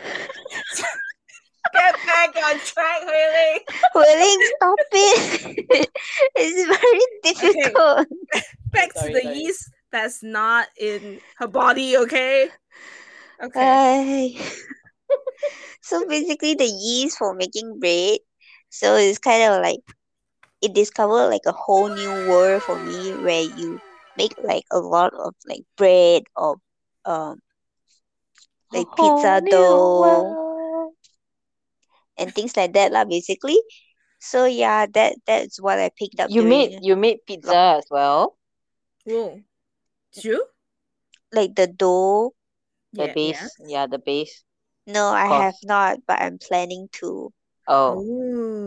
back 1.72 2.32
back 2.32 2.44
on 2.44 2.58
track, 2.60 3.02
Hui 3.92 4.04
Ling, 4.04 4.40
stop 4.56 4.78
it. 4.92 5.90
it's 6.36 6.64
very 6.66 7.06
difficult. 7.34 8.08
Back 8.72 8.92
Sorry, 8.92 9.12
to 9.12 9.18
the 9.18 9.22
sorry. 9.22 9.36
yeast 9.36 9.70
that's 9.90 10.22
not 10.22 10.68
in 10.78 11.20
her 11.36 11.48
body, 11.48 11.96
okay? 11.98 12.48
Okay. 13.42 14.36
Ay. 14.38 14.46
so 15.82 16.06
basically, 16.06 16.54
the 16.54 16.64
yeast 16.66 17.18
for 17.18 17.34
making 17.34 17.78
bread. 17.80 18.18
So 18.70 18.96
it's 18.96 19.18
kind 19.18 19.52
of 19.52 19.62
like 19.62 19.80
it 20.62 20.74
discovered 20.74 21.28
like 21.28 21.46
a 21.46 21.52
whole 21.52 21.88
new 21.88 22.12
world 22.12 22.62
for 22.62 22.78
me 22.78 23.14
where 23.18 23.42
you 23.42 23.80
make 24.16 24.34
like 24.42 24.64
a 24.70 24.78
lot 24.78 25.12
of 25.14 25.34
like 25.46 25.62
bread 25.76 26.22
or 26.36 26.56
um 27.04 27.40
like 28.72 28.86
pizza 28.96 29.42
dough 29.50 30.94
and 32.18 32.34
things 32.34 32.56
like 32.56 32.72
that 32.74 32.92
lah 32.92 33.04
basically. 33.04 33.58
So 34.20 34.44
yeah, 34.44 34.86
that 34.94 35.16
that's 35.26 35.60
what 35.60 35.78
I 35.78 35.90
picked 35.98 36.20
up. 36.20 36.30
You 36.30 36.42
made 36.42 36.78
you 36.82 36.96
made 36.96 37.26
pizza 37.26 37.56
as 37.78 37.86
well. 37.90 38.36
Whoa. 39.04 39.42
Did 40.12 40.24
you? 40.24 40.46
like 41.32 41.54
the 41.56 41.66
dough. 41.66 42.34
The 42.92 43.06
Yeah, 43.06 43.12
base, 43.14 43.56
yeah. 43.58 43.68
yeah, 43.68 43.86
the 43.86 43.98
base. 43.98 44.44
No, 44.86 45.08
I 45.08 45.26
have 45.28 45.54
not, 45.62 46.00
but 46.06 46.20
I'm 46.20 46.38
planning 46.38 46.88
to. 47.00 47.32
Oh, 47.66 47.94
Ooh. 47.96 48.61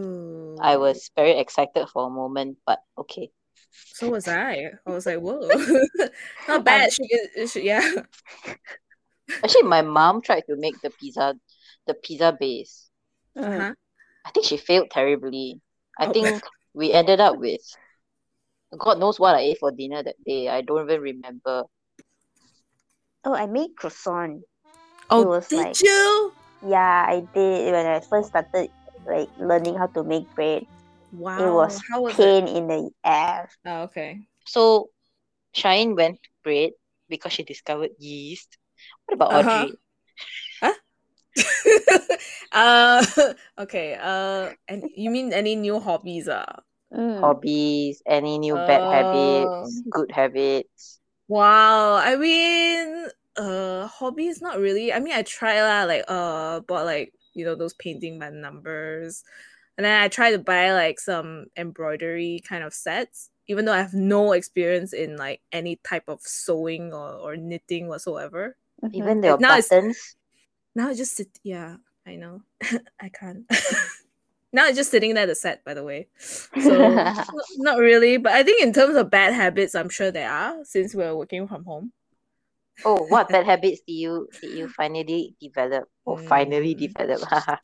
I 0.62 0.77
was 0.77 1.09
very 1.15 1.38
excited 1.39 1.88
for 1.91 2.07
a 2.07 2.09
moment, 2.09 2.57
but 2.65 2.79
okay. 2.97 3.29
So 3.71 4.09
was 4.09 4.27
I. 4.27 4.71
I 4.85 4.89
was 4.89 5.05
like, 5.05 5.19
whoa. 5.19 5.47
Not 6.47 6.63
bad. 6.63 6.93
She, 6.93 7.07
could- 7.07 7.50
she, 7.50 7.62
yeah. 7.65 8.03
Actually, 9.43 9.63
my 9.63 9.81
mom 9.81 10.21
tried 10.21 10.43
to 10.47 10.55
make 10.55 10.79
the 10.81 10.91
pizza, 10.91 11.35
the 11.88 11.93
pizza 11.93 12.35
base. 12.39 12.89
Uh-huh. 13.35 13.74
I 14.25 14.31
think 14.31 14.45
she 14.45 14.57
failed 14.57 14.89
terribly. 14.91 15.59
I 16.00 16.07
Oh. 16.07 16.13
think 16.13 16.43
we 16.74 16.93
ended 16.93 17.19
up 17.19 17.38
with 17.38 17.62
God 18.77 19.00
knows 19.00 19.19
what 19.19 19.35
I 19.35 19.39
ate 19.41 19.59
for 19.59 19.71
dinner 19.71 20.03
that 20.03 20.15
day. 20.25 20.50
I 20.50 20.62
don't 20.62 20.83
even 20.89 21.01
remember. 21.01 21.63
Oh, 23.24 23.33
I 23.33 23.45
made 23.45 23.75
croissant. 23.77 24.43
Oh, 25.09 25.24
was 25.25 25.47
did 25.47 25.57
like- 25.59 25.81
you? 25.81 26.33
Yeah, 26.65 27.05
I 27.07 27.27
did 27.33 27.71
when 27.74 27.85
I 27.85 28.00
first 28.00 28.29
started 28.29 28.69
like 29.07 29.29
learning 29.38 29.75
how 29.77 29.88
to 29.88 30.03
make 30.03 30.33
bread. 30.35 30.63
Wow. 31.12 31.50
was 31.53 31.83
How 31.89 32.01
was 32.03 32.21
it? 32.24 32.35
Pain 32.35 32.47
in 32.47 32.67
the 32.67 32.91
ass. 33.03 33.55
Oh, 33.65 33.83
okay. 33.83 34.27
So 34.45 34.89
Shine 35.53 35.95
went 35.95 36.21
to 36.24 36.29
bread 36.43 36.71
because 37.09 37.33
she 37.33 37.43
discovered 37.43 37.91
yeast. 38.00 38.57
What 39.05 39.15
about 39.15 39.31
Uh-huh. 39.31 39.67
Audrey? 39.71 39.79
uh 42.51 43.05
okay. 43.59 43.97
Uh 44.00 44.53
and 44.67 44.85
you 44.95 45.09
mean 45.09 45.33
any 45.33 45.55
new 45.55 45.79
hobbies 45.79 46.27
uh? 46.27 46.62
Mm. 46.93 47.21
Hobbies, 47.21 48.01
any 48.05 48.38
new 48.39 48.57
bad 48.59 48.83
Oh. 48.83 48.85
habits, 48.85 49.83
good 49.89 50.12
habits. 50.12 51.00
Wow. 51.27 51.95
I 51.95 52.15
mean 52.17 53.07
uh 53.38 53.88
hobbies 53.88 54.41
not 54.41 54.59
really. 54.59 54.93
I 54.93 55.00
mean 55.00 55.13
I 55.13 55.24
try 55.24 55.62
lah 55.62 55.85
like 55.85 56.05
uh 56.07 56.62
bought 56.62 56.85
like 56.85 57.13
you 57.36 57.46
know 57.46 57.56
those 57.56 57.74
painting 57.74 58.18
by 58.20 58.30
numbers. 58.32 59.24
And 59.77 59.84
then 59.86 60.01
I 60.01 60.08
try 60.08 60.32
to 60.32 60.39
buy 60.39 60.72
like 60.74 61.00
some 61.00 61.48
embroidery 61.58 62.42
kind 62.48 62.63
of 62.63 62.74
sets, 62.74 63.30
even 63.48 63.65
though 63.65 63.74
I 63.74 63.82
have 63.82 63.94
no 63.94 64.32
experience 64.32 64.94
in 64.94 65.18
like 65.18 65.42
any 65.51 65.75
type 65.84 66.06
of 66.08 66.22
sewing 66.22 66.94
or, 66.94 67.12
or 67.13 67.36
knitting 67.36 67.88
whatsoever. 67.89 68.56
Mhm. 68.84 68.94
Even 68.94 69.22
their 69.22 69.38
Now 69.38 69.58
it's- 69.58 69.70
buttons. 69.70 70.15
Now 70.75 70.89
it's 70.89 70.98
just 70.98 71.15
sit 71.15 71.30
yeah, 71.44 71.75
I 72.08 72.15
know. 72.15 72.42
I 73.00 73.10
can't. 73.10 73.46
now 74.54 74.68
it's 74.68 74.77
just 74.77 74.92
sitting 74.92 75.13
there 75.13 75.25
the 75.27 75.36
set, 75.36 75.63
by 75.65 75.74
the 75.74 75.84
way. 75.84 76.08
So 76.20 76.89
not, 76.94 77.27
not 77.58 77.77
really, 77.77 78.18
but 78.18 78.32
I 78.34 78.44
think 78.44 78.62
in 78.63 78.72
terms 78.74 78.96
of 78.96 79.10
bad 79.10 79.34
habits, 79.34 79.75
I'm 79.75 79.89
sure 79.89 80.12
there 80.12 80.32
are 80.32 80.63
since 80.63 80.96
we're 80.96 81.15
working 81.15 81.48
from 81.48 81.63
home. 81.65 81.92
Oh, 82.84 83.05
what 83.08 83.29
bad 83.29 83.46
habits 83.51 83.82
did 83.88 83.94
you 83.94 84.27
did 84.41 84.51
you 84.51 84.67
finally 84.70 85.36
develop? 85.39 85.86
Or 86.03 86.17
finally 86.17 86.75
Mm. 86.75 86.79
develop? 86.91 87.22
I 87.32 87.58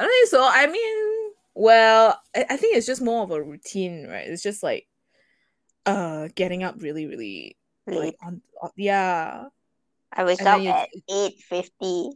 don't 0.00 0.08
think 0.10 0.28
so. 0.28 0.40
I 0.42 0.66
mean, 0.66 1.32
well, 1.54 2.18
I, 2.34 2.46
I 2.50 2.56
think 2.56 2.76
it's 2.76 2.86
just 2.86 3.02
more 3.02 3.22
of 3.24 3.30
a 3.30 3.42
routine, 3.42 4.06
right? 4.08 4.26
It's 4.26 4.42
just 4.42 4.62
like 4.62 4.86
uh 5.84 6.28
getting 6.34 6.62
up 6.62 6.76
really, 6.78 7.06
really 7.06 7.56
like 7.86 8.16
on, 8.24 8.40
on 8.62 8.70
yeah. 8.76 9.44
I 10.12 10.24
wake 10.24 10.42
up 10.42 10.60
at 10.60 10.88
eight 11.10 11.34
fifty, 11.48 12.10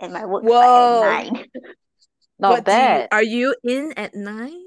and 0.00 0.12
my 0.12 0.26
work 0.26 0.42
Whoa. 0.42 1.02
at 1.04 1.32
nine. 1.32 1.46
Not 2.38 2.50
What 2.50 2.64
do 2.64 2.72
you- 2.72 2.76
bad. 2.76 3.08
are 3.12 3.22
you 3.22 3.54
in 3.62 3.92
at 3.96 4.14
nine? 4.14 4.58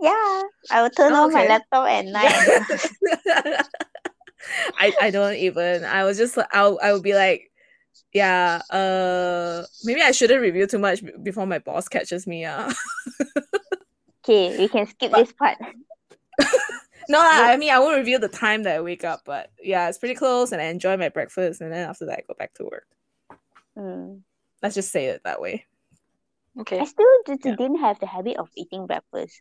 yeah, 0.00 0.42
I 0.70 0.82
will 0.82 0.90
turn 0.90 1.12
on 1.14 1.32
my 1.32 1.46
laptop 1.46 1.88
at 1.88 2.04
nine. 2.04 3.64
I 4.78 4.92
I 5.00 5.10
don't 5.10 5.34
even. 5.36 5.84
I 5.84 6.04
was 6.04 6.18
just 6.18 6.38
I'll 6.52 6.78
I 6.82 6.92
would 6.92 7.02
be 7.02 7.14
like, 7.14 7.50
yeah. 8.12 8.60
Uh, 8.70 9.64
maybe 9.84 10.00
I 10.02 10.10
shouldn't 10.12 10.40
review 10.40 10.66
too 10.66 10.78
much 10.78 11.04
b- 11.04 11.12
before 11.22 11.46
my 11.46 11.58
boss 11.58 11.88
catches 11.88 12.26
me. 12.26 12.44
Uh. 12.44 12.72
okay, 14.24 14.58
we 14.58 14.68
can 14.68 14.86
skip 14.86 15.10
But- 15.12 15.24
this 15.24 15.32
part. 15.32 15.58
no, 17.08 17.18
lah, 17.18 17.48
I 17.48 17.56
mean 17.56 17.70
I 17.70 17.78
won't 17.78 17.96
reveal 17.96 18.18
the 18.20 18.28
time 18.28 18.64
that 18.64 18.76
I 18.76 18.80
wake 18.80 19.04
up, 19.04 19.22
but 19.24 19.50
yeah, 19.62 19.88
it's 19.88 19.98
pretty 19.98 20.14
close, 20.14 20.52
and 20.52 20.60
I 20.60 20.66
enjoy 20.66 20.96
my 20.96 21.08
breakfast, 21.08 21.60
and 21.60 21.72
then 21.72 21.88
after 21.88 22.04
that 22.06 22.18
I 22.18 22.22
go 22.26 22.34
back 22.38 22.52
to 22.54 22.64
work. 22.64 22.86
Mm. 23.76 24.20
Let's 24.62 24.74
just 24.74 24.90
say 24.92 25.06
it 25.06 25.22
that 25.24 25.40
way. 25.40 25.64
Okay. 26.60 26.80
I 26.80 26.84
still 26.84 27.06
just 27.26 27.44
Yeah. 27.44 27.54
didn't 27.56 27.80
have 27.80 28.00
the 28.00 28.06
habit 28.06 28.36
of 28.38 28.48
eating 28.56 28.86
breakfast. 28.86 29.40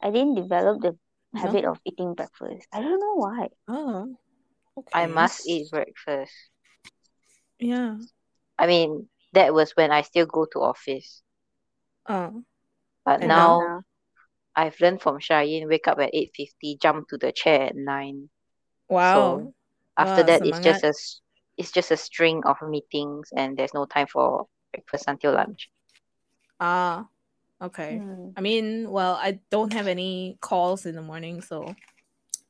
I 0.00 0.10
didn't 0.10 0.34
develop 0.36 0.80
the 0.82 0.96
No? 1.42 1.52
habit 1.52 1.64
of 1.64 1.80
eating 1.84 2.14
breakfast. 2.14 2.68
I 2.72 2.80
don't 2.82 3.00
know 3.00 3.14
why. 3.14 3.48
Oh, 3.68 4.16
okay. 4.78 4.94
I 4.94 5.06
must 5.06 5.46
eat 5.46 5.70
breakfast. 5.70 6.32
Yeah. 7.58 7.98
I 8.58 8.66
mean, 8.66 9.08
that 9.32 9.54
was 9.54 9.72
when 9.76 9.90
I 9.90 10.02
still 10.02 10.26
go 10.26 10.44
to 10.52 10.60
office. 10.60 11.22
Oh, 12.08 12.44
But 13.06 13.20
And 13.20 13.34
now 13.36 13.84
I've 14.56 14.80
learned 14.80 15.02
from 15.02 15.20
Shine, 15.20 15.68
wake 15.68 15.88
up 15.88 15.98
at 16.00 16.10
8.50, 16.14 16.76
jump 16.76 17.08
to 17.08 17.18
the 17.18 17.32
chair 17.32 17.62
at 17.68 17.76
9. 17.76 18.30
wow. 18.88 19.42
So 19.42 19.54
After 19.96 20.22
Wow, 20.22 20.24
that, 20.24 20.44
it's 20.44 20.60
just 20.60 20.84
a 20.84 20.94
it's 21.56 21.72
just 21.72 21.90
a 21.90 21.96
string 21.96 22.42
of 22.44 22.60
meetings 22.62 23.30
and 23.36 23.56
there's 23.56 23.74
no 23.74 23.86
time 23.86 24.08
for 24.08 24.48
breakfast 24.72 25.04
until 25.08 25.34
lunch. 25.34 25.70
ah, 26.60 27.08
okay. 27.62 28.00
Mm. 28.02 28.32
I 28.36 28.40
mean, 28.40 28.90
well, 28.90 29.14
I 29.14 29.40
don't 29.50 29.72
have 29.72 29.86
any 29.86 30.38
calls 30.40 30.86
in 30.86 30.94
the 30.94 31.02
morning, 31.02 31.40
so. 31.40 31.74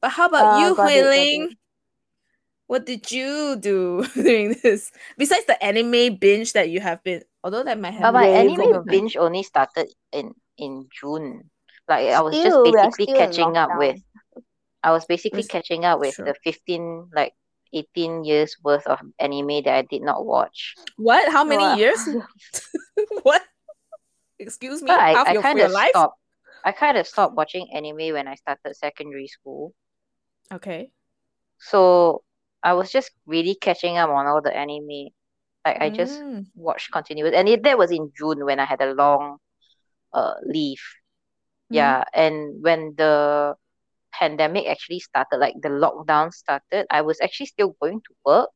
But 0.00 0.10
how 0.10 0.26
about 0.26 0.52
Uh, 0.54 0.58
you, 0.58 0.74
got 0.76 0.86
Hui 0.86 0.94
it, 0.96 1.02
got 1.02 1.10
Ling? 1.16 1.42
it. 1.52 1.58
What 2.66 2.84
did 2.84 3.10
you 3.12 3.56
do 3.56 4.04
during 4.14 4.56
this? 4.62 4.90
Besides 5.16 5.46
the 5.46 5.62
anime 5.62 6.16
binge 6.16 6.52
that 6.54 6.68
you 6.70 6.80
have 6.80 7.02
been, 7.04 7.22
although 7.44 7.62
that 7.62 7.78
might 7.78 7.94
have 7.94 8.02
But 8.02 8.14
my 8.14 8.26
Yeah, 8.26 8.42
been 8.42 8.50
you 8.50 8.56
anime 8.56 8.70
go. 8.72 8.78
over- 8.78 8.90
binge 8.90 9.16
only 9.16 9.42
started 9.42 9.88
in 10.12 10.34
in 10.58 10.88
June. 10.90 11.50
Like 11.88 12.08
I 12.08 12.20
was 12.20 12.34
just 12.34 12.46
Still, 12.46 12.64
we 12.64 12.72
basically 12.72 13.06
catching 13.14 13.56
up 13.56 13.70
with 13.78 14.02
I 14.82 14.90
was 14.90 15.04
basically 15.06 15.42
Yes, 15.42 15.48
catching 15.48 15.84
up 15.84 16.00
with 16.00 16.14
sure. 16.14 16.26
the 16.26 16.34
15 16.42 17.10
like 17.14 17.34
18 17.72 18.24
years 18.24 18.56
worth 18.62 18.86
of 18.86 18.98
anime 19.18 19.62
that 19.62 19.74
I 19.74 19.82
did 19.82 20.02
not 20.02 20.24
watch. 20.26 20.74
What? 20.96 21.30
How 21.30 21.44
many 21.44 21.62
Wow. 21.62 21.76
years? 21.76 22.08
Excuse 24.46 24.82
me. 24.82 24.94
I, 24.96 25.10
Half 25.12 25.30
I 25.30 25.34
your, 25.34 25.42
kind 25.42 25.60
of 25.60 25.70
life? 25.70 25.96
stopped 25.96 26.18
I 26.64 26.72
kind 26.72 26.96
of 26.96 27.06
stopped 27.06 27.36
watching 27.36 27.68
anime 27.74 28.12
when 28.14 28.26
I 28.28 28.34
started 28.36 28.74
secondary 28.76 29.28
school. 29.28 29.74
Okay. 30.52 30.90
So 31.58 32.22
I 32.62 32.74
was 32.74 32.90
just 32.92 33.10
really 33.26 33.54
catching 33.54 33.96
up 33.98 34.10
on 34.10 34.26
all 34.26 34.42
the 34.42 34.54
anime. 34.56 35.10
Like 35.64 35.78
I 35.80 35.90
just 35.90 36.24
Mm, 36.24 36.46
watched 36.54 36.92
continuous 36.92 37.34
and 37.34 37.48
it, 37.48 37.62
that 37.64 37.78
was 37.78 37.92
in 37.92 38.12
June 38.16 38.44
when 38.44 38.60
I 38.60 38.64
had 38.66 38.80
a 38.82 38.94
long 38.94 39.38
uh 40.14 40.34
leave. 40.46 40.82
Mhm. 41.70 41.96
Yeah, 41.96 42.04
and 42.14 42.62
when 42.62 42.94
the 42.96 43.56
pandemic 44.12 44.66
actually 44.68 45.00
started, 45.00 45.38
like 45.38 45.54
the 45.62 45.68
lockdown 45.70 46.32
started, 46.34 46.86
I 46.90 47.02
was 47.02 47.20
actually 47.22 47.46
still 47.48 47.76
going 47.82 48.00
to 48.02 48.14
work 48.24 48.52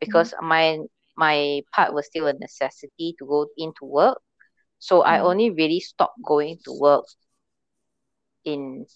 because 0.00 0.34
my 0.42 0.78
my 1.16 1.62
part 1.74 1.94
was 1.94 2.06
still 2.06 2.26
a 2.28 2.34
necessity 2.34 3.14
to 3.18 3.26
go 3.26 3.46
into 3.58 3.84
work. 3.86 4.20
So 4.86 5.02
I 5.02 5.18
Mhm. 5.18 5.26
only 5.26 5.50
really 5.50 5.80
stopped 5.82 6.22
going 6.22 6.62
to 6.62 6.70
work 6.78 7.10
in 8.44 8.86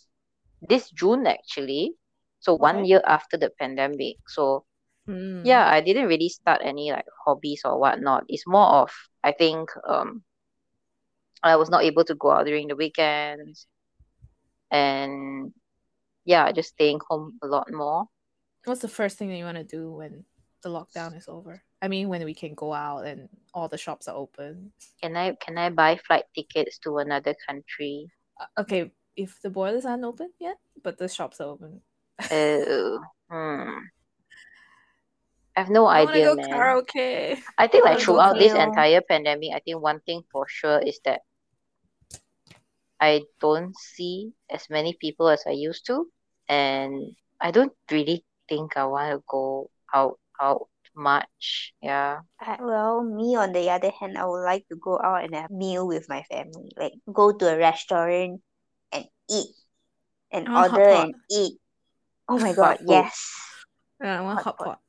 this 0.63 0.87
June 0.95 1.27
actually. 1.27 1.99
So 2.39 2.55
one 2.55 2.85
year 2.87 3.03
after 3.05 3.37
the 3.37 3.51
pandemic. 3.59 4.23
So 4.31 4.65
mm. 5.09 5.43
yeah, 5.43 5.67
I 5.67 5.81
didn't 5.83 6.07
really 6.07 6.29
start 6.31 6.63
any 6.63 6.93
like 6.95 7.11
hobbies 7.27 7.63
or 7.67 7.75
whatnot. 7.83 8.23
It's 8.31 8.47
more 8.47 8.87
of 8.87 8.95
I 9.27 9.33
think 9.33 9.75
um 9.83 10.23
I 11.43 11.57
was 11.57 11.71
not 11.71 11.83
able 11.83 12.05
to 12.05 12.15
go 12.15 12.31
out 12.31 12.47
during 12.47 12.69
the 12.69 12.77
weekends 12.77 13.67
and 14.71 15.51
yeah, 16.25 16.53
just 16.53 16.71
staying 16.79 17.01
home 17.09 17.35
a 17.43 17.49
lot 17.49 17.67
more. 17.73 18.07
What's 18.65 18.83
the 18.83 18.89
first 18.89 19.19
thing 19.19 19.29
that 19.31 19.43
you 19.43 19.45
want 19.45 19.59
to 19.59 19.65
do 19.67 19.91
when 19.91 20.25
the 20.63 20.71
lockdown 20.71 21.17
is 21.17 21.27
over? 21.27 21.65
I 21.83 21.89
mean, 21.89 22.09
when 22.09 22.25
we 22.25 22.35
can 22.35 22.55
go 22.55 22.73
out 22.73 23.07
and 23.07 23.29
all 23.55 23.69
the 23.69 23.79
shops 23.79 24.09
are 24.09 24.17
open. 24.17 24.73
Can 25.03 25.17
I 25.17 25.35
can 25.41 25.57
I 25.59 25.71
buy 25.71 25.97
flight 25.97 26.25
tickets 26.35 26.79
to 26.81 26.99
another 26.99 27.35
country? 27.47 28.11
Uh, 28.39 28.61
okay, 28.61 28.93
if 29.17 29.41
the 29.43 29.51
borders 29.51 29.87
aren't 29.87 30.05
open 30.05 30.31
yet, 30.39 30.57
but 30.83 30.99
the 30.99 31.09
shops 31.09 31.41
are 31.41 31.49
open. 31.49 31.81
Oh, 32.31 33.01
hmm. 33.31 33.79
I 35.57 35.61
have 35.61 35.71
no 35.71 35.87
I 35.87 36.03
idea, 36.03 36.27
go 36.27 36.35
man. 36.37 36.51
karaoke. 36.51 37.41
I 37.59 37.67
think 37.67 37.87
I 37.87 37.93
like 37.93 38.01
throughout 38.01 38.39
this 38.39 38.53
entire 38.53 39.01
pandemic, 39.01 39.51
I 39.55 39.61
think 39.61 39.81
one 39.81 40.01
thing 40.01 40.23
for 40.31 40.47
sure 40.49 40.79
is 40.79 41.01
that 41.05 41.23
I 43.01 43.23
don't 43.41 43.75
see 43.77 44.33
as 44.51 44.69
many 44.69 44.97
people 45.01 45.29
as 45.29 45.43
I 45.47 45.53
used 45.53 45.87
to, 45.87 46.07
and 46.49 47.17
I 47.41 47.51
don't 47.51 47.73
really 47.91 48.25
think 48.49 48.77
I 48.77 48.85
want 48.85 49.17
to 49.17 49.25
go 49.27 49.71
out 49.95 50.21
out 50.41 50.69
much. 51.01 51.73
Yeah. 51.83 52.21
Uh, 52.39 52.57
well, 52.61 53.03
me 53.03 53.35
on 53.35 53.53
the 53.53 53.71
other 53.71 53.91
hand, 53.91 54.19
I 54.19 54.27
would 54.27 54.45
like 54.45 54.69
to 54.69 54.77
go 54.77 55.01
out 55.03 55.25
and 55.25 55.35
have 55.35 55.51
meal 55.51 55.89
with 55.89 56.09
my 56.09 56.23
family. 56.29 56.71
Like 56.77 56.93
go 57.11 57.33
to 57.33 57.49
a 57.49 57.57
restaurant 57.59 58.41
and 58.93 59.05
eat 59.31 59.51
and 60.31 60.47
I 60.49 60.53
want 60.53 60.71
hot 60.71 60.79
order 60.81 60.95
pot. 60.95 61.05
and 61.07 61.15
eat. 61.33 61.55
Oh 62.29 62.39
my 62.39 62.53
god, 62.61 62.79
yes. 62.87 63.17
Yeah, 64.01 64.21
I 64.21 64.23
want 64.23 64.37
Hot 64.39 64.45
hot 64.45 64.59
pot. 64.59 64.67
pot. 64.67 64.81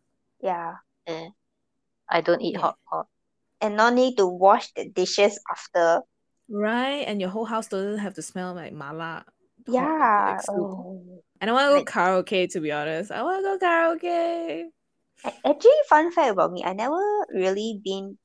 Yeah. 0.42 0.74
Eh. 1.08 1.28
I 2.10 2.22
don't 2.22 2.42
eat 2.42 2.54
Yeah. 2.54 2.62
hot 2.62 2.78
pot. 2.90 3.08
And 3.62 3.78
not 3.78 3.94
need 3.94 4.18
to 4.18 4.28
wash 4.28 4.72
the 4.74 4.90
dishes 4.90 5.40
after. 5.50 6.02
Right, 6.50 7.08
and 7.08 7.22
your 7.22 7.30
whole 7.30 7.46
house 7.46 7.68
doesn't 7.68 8.00
have 8.00 8.16
to 8.16 8.22
smell 8.22 8.54
like 8.54 8.74
mala. 8.74 9.24
hot, 9.24 9.34
Yeah. 9.68 10.34
like 10.36 10.42
soup. 10.42 10.56
Oh. 10.58 11.24
And 11.40 11.50
I 11.50 11.54
want 11.54 11.66
to 11.66 11.70
go 11.70 11.78
Like- 11.78 11.88
karaoke. 11.90 12.52
To 12.52 12.60
be 12.60 12.72
honest, 12.72 13.12
I 13.12 13.24
want 13.24 13.40
to 13.40 13.44
go 13.44 13.58
karaoke. 13.66 14.66
Actually, 15.24 15.72
fun 15.90 16.12
fact 16.12 16.32
about 16.32 16.52
me, 16.52 16.64
I 16.64 16.74
never 16.74 17.02
really 17.34 17.80
been 17.84 18.18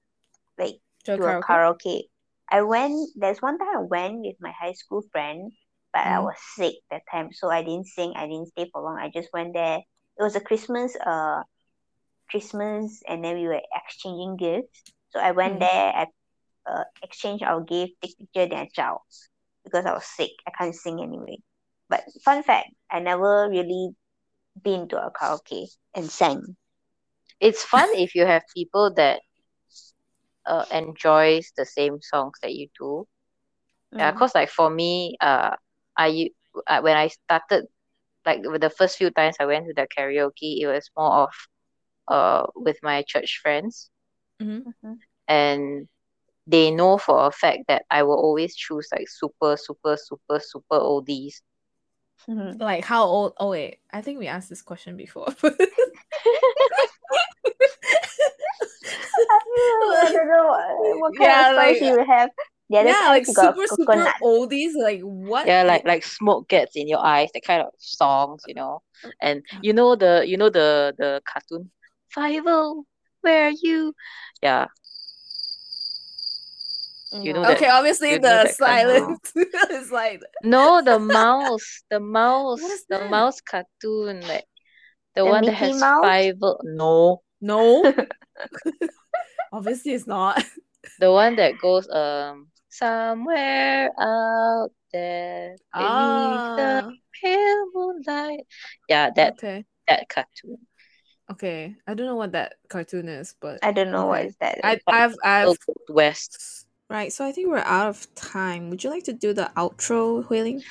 like 0.58 0.80
To 1.04 1.16
to 1.16 1.24
a 1.24 1.34
karaoke. 1.36 2.04
I 2.50 2.62
went, 2.62 3.10
there's 3.16 3.42
one 3.42 3.58
time 3.58 3.68
I 3.76 3.80
went 3.80 4.20
with 4.20 4.36
my 4.40 4.52
high 4.52 4.72
school 4.72 5.02
friend, 5.12 5.52
but 5.92 6.02
I 6.06 6.18
Mm. 6.18 6.20
was 6.20 6.36
sick 6.54 6.74
that 6.90 7.02
time, 7.10 7.32
so 7.32 7.50
I 7.50 7.62
didn't 7.62 7.86
sing, 7.86 8.12
I 8.16 8.26
didn't 8.26 8.48
stay 8.48 8.68
for 8.72 8.82
long. 8.82 8.98
I 8.98 9.10
just 9.10 9.28
went 9.32 9.54
there. 9.54 9.78
It 9.78 10.22
was 10.22 10.36
a 10.36 10.40
Christmas, 10.40 10.96
uh, 11.04 11.42
Christmas, 12.30 13.02
and 13.08 13.24
then 13.24 13.36
we 13.36 13.46
were 13.48 13.60
exchanging 13.74 14.36
gifts. 14.36 14.84
So 15.10 15.20
I 15.20 15.32
went 15.32 15.58
Mm. 15.58 15.60
there, 15.60 15.92
I 15.94 16.06
uh, 16.66 16.84
exchanged 17.02 17.44
our 17.44 17.60
gift, 17.62 17.94
take 18.02 18.18
picture, 18.18 18.46
then 18.48 18.68
I 18.76 18.96
because 19.64 19.86
I 19.86 19.92
was 19.92 20.04
sick. 20.06 20.30
I 20.46 20.50
can't 20.50 20.74
sing 20.74 21.00
anyway. 21.02 21.38
But 21.88 22.04
fun 22.24 22.42
fact, 22.42 22.68
I 22.90 23.00
never 23.00 23.48
really 23.50 23.90
been 24.62 24.88
to 24.88 25.04
a 25.06 25.10
karaoke 25.12 25.66
and 25.94 26.10
sang. 26.10 26.56
It's 27.40 27.62
fun 27.64 27.88
if 27.94 28.14
you 28.14 28.24
have 28.26 28.42
people 28.54 28.92
that 28.94 29.20
uh 30.46 30.64
enjoys 30.70 31.52
the 31.56 31.66
same 31.66 32.00
songs 32.00 32.38
that 32.42 32.54
you 32.54 32.68
do. 32.78 33.06
Yeah, 33.92 34.12
Mm. 34.12 34.18
cause 34.18 34.34
like 34.34 34.48
for 34.50 34.70
me, 34.70 35.16
uh, 35.20 35.56
I 35.96 36.06
u- 36.08 36.34
uh, 36.66 36.80
when 36.80 36.96
I 36.96 37.08
started, 37.08 37.66
like 38.24 38.40
with 38.42 38.60
the 38.60 38.70
first 38.70 38.96
few 38.96 39.10
times 39.10 39.36
I 39.40 39.46
went 39.46 39.66
to 39.66 39.74
the 39.74 39.86
karaoke, 39.86 40.60
it 40.60 40.66
was 40.66 40.90
more 40.96 41.24
of 41.28 41.34
uh 42.08 42.46
with 42.54 42.78
my 42.82 43.02
church 43.02 43.40
friends, 43.42 43.90
Mhm. 44.40 44.64
Mhm. 44.82 44.98
and 45.28 45.88
they 46.46 46.70
know 46.70 46.96
for 46.98 47.26
a 47.26 47.32
fact 47.32 47.66
that 47.68 47.84
I 47.90 48.02
will 48.04 48.18
always 48.18 48.54
choose 48.54 48.88
like 48.92 49.08
super, 49.08 49.56
super, 49.56 49.96
super, 49.96 50.38
super 50.38 50.78
oldies. 50.78 51.42
Mhm. 52.28 52.60
Like 52.60 52.84
how 52.84 53.04
old? 53.04 53.32
Oh 53.38 53.50
wait, 53.50 53.80
I 53.90 54.00
think 54.02 54.18
we 54.18 54.26
asked 54.28 54.48
this 54.48 54.62
question 54.62 54.96
before. 54.96 55.26
I 59.26 60.10
don't 60.12 60.28
know 60.28 60.46
what, 60.46 61.00
what 61.00 61.05
kind 61.05 61.05
Yeah, 61.20 61.50
of 61.50 61.56
like- 61.56 61.80
you 61.80 62.04
have. 62.04 62.30
The 62.68 62.78
other 62.78 62.88
yeah, 62.88 63.08
like 63.10 63.26
super 63.26 63.54
super 63.66 63.84
coconut. 63.92 64.14
oldies. 64.20 64.72
Like 64.74 65.00
what? 65.00 65.46
Yeah, 65.46 65.62
like 65.62 65.86
like 65.86 66.02
smoke 66.02 66.48
gets 66.48 66.74
in 66.74 66.88
your 66.88 66.98
eyes, 66.98 67.30
that 67.32 67.44
kind 67.44 67.62
of 67.62 67.68
songs, 67.78 68.42
you 68.48 68.54
know. 68.54 68.82
And 69.22 69.44
you 69.62 69.72
know 69.72 69.94
the 69.94 70.24
you 70.26 70.36
know 70.36 70.50
the 70.50 70.92
the 70.98 71.22
cartoon 71.30 71.70
Fievel, 72.12 72.82
where 73.20 73.46
are 73.46 73.52
you? 73.62 73.94
Yeah, 74.42 74.66
mm-hmm. 77.14 77.22
you 77.22 77.32
know 77.34 77.42
No. 77.42 77.48
that- 77.48 77.56
okay, 77.56 77.68
obviously 77.68 78.10
you 78.10 78.18
know 78.18 78.28
the 78.42 78.48
that 78.50 78.58
kind 78.58 78.88
of- 78.90 78.96
silence 78.96 79.32
is 79.70 79.90
like 79.92 80.20
No, 80.42 80.82
the 80.82 80.98
mouse, 80.98 81.82
the 81.90 82.00
mouse, 82.00 82.60
the 82.88 82.98
that? 82.98 83.10
mouse 83.10 83.40
cartoon, 83.40 84.20
like 84.26 84.44
the, 85.14 85.22
The 85.22 85.24
one 85.24 85.44
that 85.44 85.54
has 85.54 85.78
Mouse? 85.80 86.02
five. 86.04 86.34
No, 86.64 87.22
no. 87.40 87.94
obviously, 89.52 89.92
it's 89.94 90.06
not. 90.06 90.42
The 90.98 91.10
one 91.12 91.36
that 91.36 91.58
goes 91.58 91.88
um 91.88 92.48
somewhere 92.68 93.90
out 93.98 94.70
there 94.92 95.56
beneath 95.72 96.42
the 96.56 96.82
Ah, 96.82 96.90
pale 97.22 97.66
moonlight. 97.74 98.46
Yeah, 98.88 99.10
that 99.16 99.34
okay, 99.34 99.64
that 99.88 100.08
cartoon. 100.08 100.58
okay. 101.30 101.74
I 101.86 101.94
don't 101.94 102.06
know 102.06 102.16
what 102.16 102.32
that 102.32 102.54
cartoon 102.68 103.08
is, 103.08 103.34
but 103.40 103.58
I 103.62 103.72
don't 103.72 103.90
know 103.90 104.06
what 104.06 104.20
Okay. 104.20 104.28
is 104.28 104.36
that. 104.40 104.60
I, 104.64 104.80
I've, 104.86 105.14
I've. 105.24 105.46
Old 105.48 105.58
West. 105.88 106.66
Right, 106.88 107.12
so 107.12 107.26
I 107.26 107.32
think 107.32 107.48
we're 107.48 107.58
out 107.58 107.88
of 107.88 108.14
time. 108.14 108.70
Would 108.70 108.84
you 108.84 108.90
like 108.90 109.02
to 109.04 109.12
do 109.12 109.32
the 109.32 109.50
outro, 109.56 110.24
Huiling? 110.24 110.62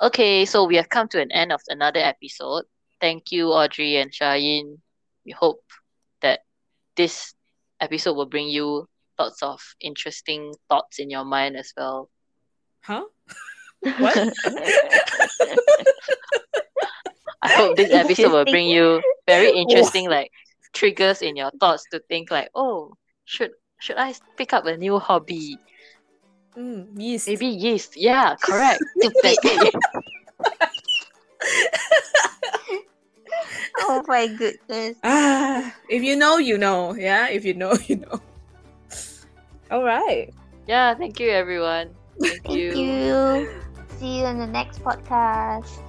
Okay, 0.00 0.44
so 0.44 0.64
we 0.64 0.74
have 0.74 0.88
come 0.88 1.06
to 1.08 1.20
an 1.20 1.30
end 1.30 1.52
of 1.52 1.60
another 1.68 2.00
episode. 2.00 2.64
Thank 3.00 3.30
you, 3.30 3.52
Audrey 3.52 3.96
and 3.96 4.12
Shine. 4.12 4.78
We 5.24 5.30
hope 5.30 5.62
that 6.20 6.40
this 6.96 7.34
episode 7.80 8.14
will 8.14 8.26
bring 8.26 8.48
you 8.48 8.88
lots 9.22 9.42
of 9.42 9.60
interesting 9.80 10.54
thoughts 10.68 10.98
in 10.98 11.10
your 11.10 11.24
mind 11.24 11.56
as 11.56 11.72
well. 11.76 12.10
Huh? 12.82 13.04
What? 13.98 14.14
I 17.42 17.50
hope 17.50 17.76
this 17.76 17.90
episode 17.90 18.30
will 18.30 18.44
bring 18.44 18.68
you 18.68 19.02
very 19.26 19.50
interesting 19.50 20.08
like 20.08 20.30
triggers 20.72 21.20
in 21.22 21.34
your 21.34 21.50
thoughts 21.58 21.82
to 21.90 21.98
think 22.06 22.30
like, 22.30 22.50
oh, 22.54 22.94
should 23.24 23.50
should 23.80 23.98
I 23.98 24.14
pick 24.36 24.52
up 24.52 24.66
a 24.66 24.76
new 24.76 25.00
hobby? 25.00 25.58
Mm, 26.56 26.94
yeast. 26.94 27.26
Maybe 27.26 27.46
yeast. 27.46 27.96
Yeah, 27.96 28.36
correct. 28.38 28.78
Exactly. 29.02 29.72
oh 33.82 34.04
my 34.06 34.28
goodness. 34.30 34.94
Ah, 35.02 35.74
if 35.90 36.02
you 36.06 36.14
know, 36.14 36.38
you 36.38 36.58
know. 36.58 36.94
Yeah, 36.94 37.26
if 37.34 37.44
you 37.44 37.54
know, 37.54 37.74
you 37.90 37.96
know. 37.96 38.22
All 39.72 39.82
right. 39.82 40.28
yeah, 40.68 40.94
thank 40.94 41.18
you 41.18 41.30
everyone. 41.30 41.96
Thank 42.20 42.42
Thank 42.44 42.76
you. 42.76 43.48
See 43.96 44.18
you 44.20 44.26
in 44.26 44.38
the 44.38 44.46
next 44.46 44.84
podcast. 44.84 45.80